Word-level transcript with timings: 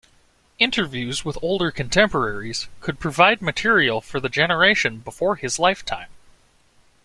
Interviews 0.57 1.23
with 1.23 1.37
older 1.43 1.69
contemporaries 1.69 2.67
could 2.79 2.99
provide 2.99 3.39
material 3.39 4.01
for 4.01 4.19
the 4.19 4.29
generation 4.29 4.97
before 4.97 5.35
his 5.35 5.59
lifetime. 5.59 6.09